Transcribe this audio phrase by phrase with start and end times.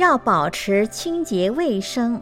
[0.00, 2.18] 要保持清洁卫生。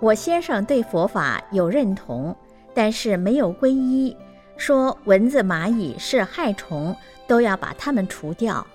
[0.00, 2.34] 我先生对佛法有认同，
[2.72, 4.16] 但是没有皈依，
[4.56, 8.66] 说蚊子、蚂蚁是害虫，都要把它们除掉。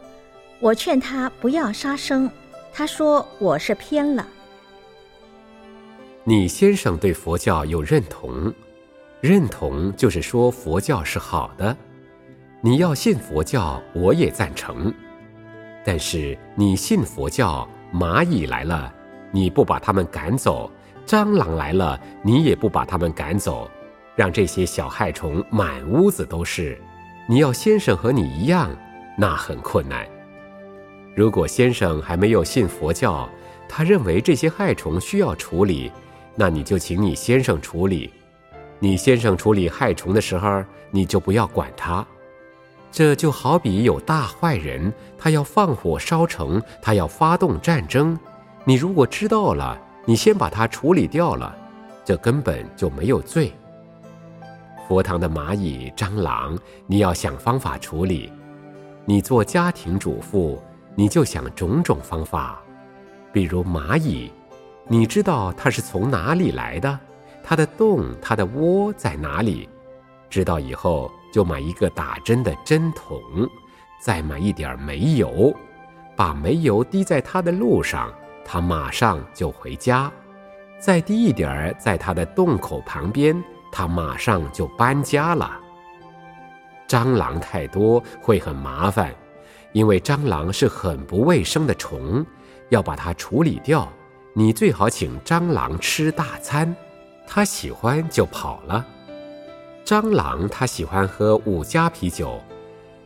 [0.60, 2.30] 我劝他不要杀生，
[2.72, 4.28] 他说我是偏了。
[6.24, 8.54] 你先生对佛教有认同，
[9.20, 11.76] 认同就是说佛教是好的，
[12.62, 14.94] 你要信佛教，我也赞成。
[15.86, 18.92] 但是你信佛教，蚂蚁来了，
[19.32, 20.68] 你不把它们赶走；
[21.06, 23.70] 蟑螂来了，你也不把它们赶走，
[24.16, 26.76] 让这些小害虫满屋子都是。
[27.30, 28.76] 你要先生和你一样，
[29.16, 30.04] 那很困难。
[31.16, 33.30] 如果先生还没有信佛教，
[33.70, 35.92] 他认为这些害虫需要处理。
[36.36, 38.12] 那你就请你先生处理，
[38.80, 42.06] 你先生处理害虫的时候，你就不要管他。
[42.96, 48.18] 这就好比有大坏人，他要放火烧城，他要发动战争，
[48.64, 51.54] 你如果知道了，你先把他处理掉了，
[52.06, 53.52] 这根本就没有罪。
[54.88, 58.32] 佛堂的蚂蚁、蟑螂，你要想方法处理。
[59.04, 60.64] 你做家庭主妇，
[60.96, 62.62] 你就想种种方法，
[63.34, 64.32] 比如蚂蚁。
[64.88, 66.98] 你知道它是从哪里来的？
[67.44, 69.68] 它的洞、它的窝在哪里？
[70.30, 73.22] 知道以后就买一个打针的针筒，
[74.00, 75.54] 再买一点煤油，
[76.16, 78.10] 把煤油滴在它的路上，
[78.46, 80.10] 它马上就回家；
[80.80, 83.36] 再滴一点儿在它的洞口旁边，
[83.70, 85.60] 它马上就搬家了。
[86.88, 89.14] 蟑螂太多会很麻烦，
[89.74, 92.26] 因为蟑螂是很不卫生的虫，
[92.70, 93.92] 要把它处理掉。
[94.34, 96.74] 你最好请蟑螂吃大餐，
[97.28, 98.88] 它喜欢就跑了。
[99.86, 102.42] 蟑螂它喜欢喝五加啤酒，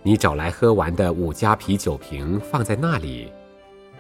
[0.02, 3.30] 你找来喝完的五加啤酒瓶放在那里。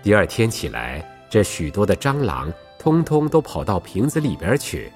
[0.01, 2.49] 第二天起来，这许多的蟑螂
[2.79, 4.89] 通通都跑到瓶子里边去。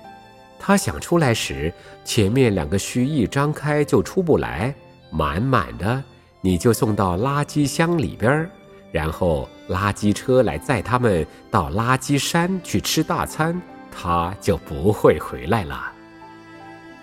[0.57, 1.73] 它想出来时，
[2.05, 4.73] 前面两个须一张开就出不来，
[5.11, 6.01] 满满的，
[6.39, 8.49] 你就送到垃圾箱里边。
[8.93, 15.92] 然后垃圾车来载他们到垃圾山去吃大餐，他就不会回来了。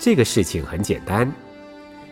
[0.02, 1.30] 这个事情很简单，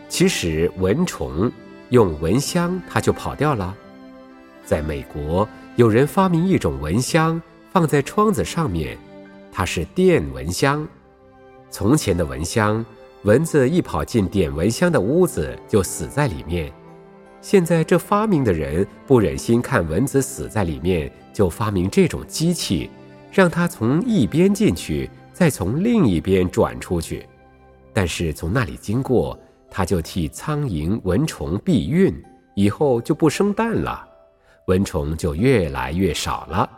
[0.07, 1.51] 其实蚊虫
[1.89, 3.75] 用蚊香，它就跑掉了。
[4.63, 7.41] 在美国，有人发明一种蚊香，
[7.73, 8.95] 放在窗子上面，
[9.51, 10.87] 它是电蚊香。
[11.71, 12.85] 从前的蚊香，
[13.23, 16.71] 蚊子一跑进点蚊香的屋子，就死在里面。
[17.41, 22.87] 现在这发明的人不忍心看蚊子死在里面，就发明这种机器，
[23.31, 27.25] 让它从一边进去，再从另一边转出去。
[27.99, 29.37] 但是从那里经过，
[29.69, 32.15] 它就替苍蝇、蚊虫避孕，
[32.55, 34.07] 以后就不生蛋了，
[34.67, 36.71] 蚊虫就越来越少了。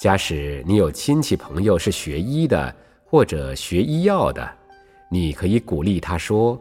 [0.00, 4.50] 假使你有亲戚朋友是学医的或者学医药的，
[5.10, 6.58] 你可以鼓励他说：“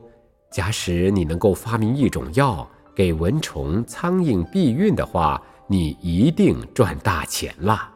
[0.51, 7.89] 假使你能够发明一种药。”给蚊虫、苍蝇避孕的话，你一定赚大钱了。